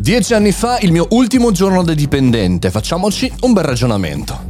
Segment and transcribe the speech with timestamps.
[0.00, 2.70] Dieci anni fa, il mio ultimo giorno da dipendente.
[2.70, 4.49] Facciamoci un bel ragionamento.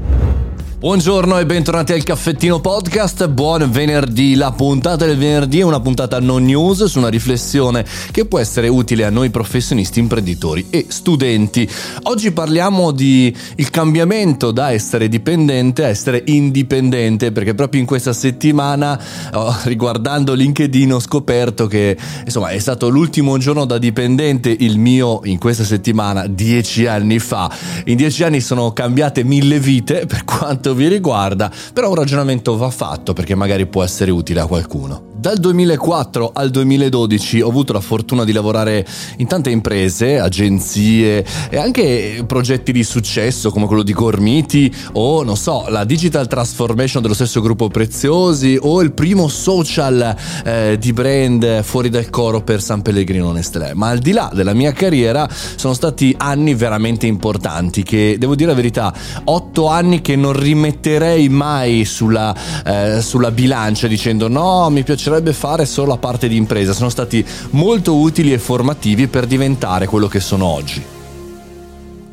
[0.81, 4.35] Buongiorno e bentornati al Caffettino Podcast, buon venerdì.
[4.35, 8.67] La puntata del venerdì è una puntata non news su una riflessione che può essere
[8.69, 11.69] utile a noi professionisti, imprenditori e studenti.
[12.05, 18.15] Oggi parliamo di il cambiamento da essere dipendente a essere indipendente, perché proprio in questa
[18.15, 18.99] settimana,
[19.35, 21.95] oh, riguardando LinkedIn, ho scoperto che
[22.25, 27.55] insomma è stato l'ultimo giorno da dipendente, il mio in questa settimana, dieci anni fa.
[27.85, 32.57] In dieci anni sono cambiate mille vite per quanto quanto vi riguarda, però un ragionamento
[32.57, 35.10] va fatto perché magari può essere utile a qualcuno.
[35.21, 38.87] Dal 2004 al 2012 ho avuto la fortuna di lavorare
[39.19, 45.37] in tante imprese, agenzie e anche progetti di successo come quello di Gormiti o non
[45.37, 51.63] so, la digital transformation dello stesso gruppo Preziosi o il primo social eh, di brand
[51.65, 53.75] fuori dal coro per San Pellegrino Nestlé.
[53.75, 58.49] Ma al di là della mia carriera sono stati anni veramente importanti che devo dire
[58.49, 58.91] la verità,
[59.25, 62.35] otto anni che non rimetterei mai sulla,
[62.65, 66.89] eh, sulla bilancia dicendo no, mi piacerebbe piacerebbe fare solo la parte di impresa, sono
[66.89, 70.83] stati molto utili e formativi per diventare quello che sono oggi.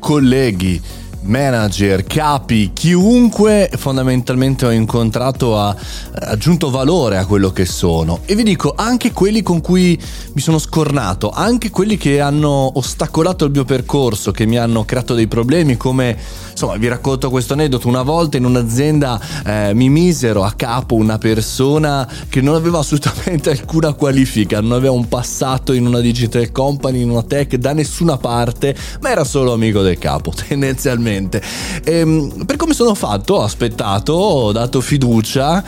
[0.00, 0.80] Colleghi,
[1.28, 5.76] manager, capi, chiunque fondamentalmente ho incontrato ha
[6.12, 8.20] aggiunto valore a quello che sono.
[8.24, 10.00] E vi dico, anche quelli con cui
[10.32, 15.14] mi sono scornato, anche quelli che hanno ostacolato il mio percorso, che mi hanno creato
[15.14, 16.16] dei problemi, come
[16.50, 21.18] insomma vi racconto questo aneddoto, una volta in un'azienda eh, mi misero a capo una
[21.18, 27.02] persona che non aveva assolutamente alcuna qualifica, non aveva un passato in una digital company,
[27.02, 31.42] in una tech da nessuna parte, ma era solo amico del capo tendenzialmente assolutamente.
[31.84, 35.62] E, ehm, per come sono fatto, ho aspettato, ho dato fiducia,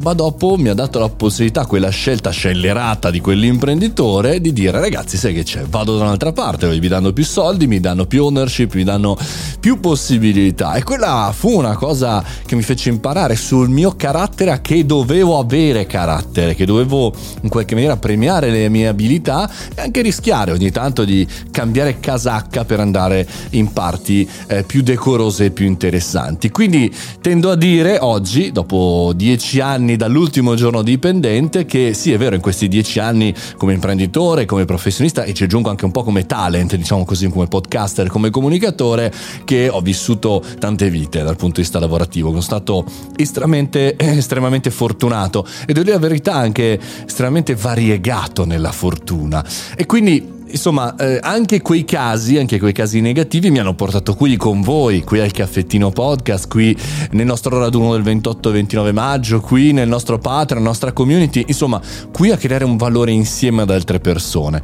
[0.00, 5.16] ma dopo mi ha dato la possibilità, quella scelta scellerata di quell'imprenditore, di dire ragazzi
[5.16, 8.74] sai che c'è, vado da un'altra parte, mi danno più soldi, mi danno più ownership,
[8.74, 9.16] mi danno
[9.60, 10.74] più possibilità.
[10.74, 15.38] E quella fu una cosa che mi fece imparare sul mio carattere a che dovevo
[15.38, 20.70] avere carattere, che dovevo in qualche maniera premiare le mie abilità e anche rischiare ogni
[20.70, 26.50] tanto di cambiare casacca per andare in parti eh, più decorose e più interessanti.
[26.50, 32.34] Quindi tendo a dire oggi, dopo dieci anni dall'ultimo giorno dipendente, che sì, è vero,
[32.34, 36.26] in questi dieci anni come imprenditore, come professionista e ci aggiungo anche un po' come
[36.26, 39.12] talent, diciamo così, come podcaster, come comunicatore,
[39.44, 42.28] che ho vissuto tante vite dal punto di vista lavorativo.
[42.28, 42.84] Sono stato
[43.16, 49.44] estremamente, estremamente fortunato e devo dire la verità anche estremamente variegato nella fortuna.
[49.76, 54.36] E quindi Insomma, eh, anche quei casi, anche quei casi negativi mi hanno portato qui
[54.36, 56.76] con voi, qui al Caffettino Podcast, qui
[57.12, 61.44] nel nostro raduno del 28 e 29 maggio, qui nel nostro Patreon, nella nostra community,
[61.46, 61.80] insomma,
[62.12, 64.60] qui a creare un valore insieme ad altre persone.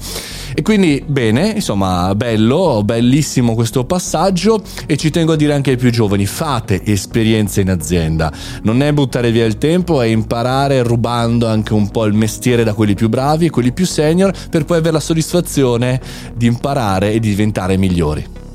[0.59, 5.77] E quindi, bene, insomma, bello, bellissimo questo passaggio e ci tengo a dire anche ai
[5.77, 8.33] più giovani, fate esperienze in azienda.
[8.65, 12.75] Non è buttare via il tempo, è imparare rubando anche un po' il mestiere da
[12.75, 16.01] quelli più bravi e quelli più senior per poi avere la soddisfazione
[16.35, 18.48] di imparare e di diventare migliori.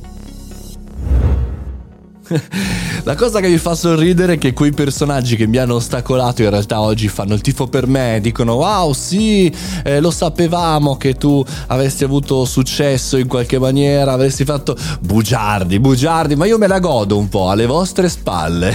[3.03, 6.49] La cosa che mi fa sorridere è che quei personaggi che mi hanno ostacolato in
[6.49, 9.53] realtà oggi fanno il tifo per me, dicono wow sì,
[9.83, 16.35] eh, lo sapevamo che tu avresti avuto successo in qualche maniera, avresti fatto bugiardi, bugiardi,
[16.35, 18.73] ma io me la godo un po' alle vostre spalle.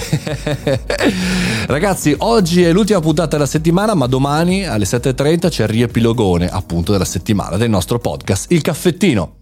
[1.67, 6.93] Ragazzi, oggi è l'ultima puntata della settimana, ma domani alle 7.30 c'è il riepilogone appunto
[6.93, 9.38] della settimana del nostro podcast, il caffettino.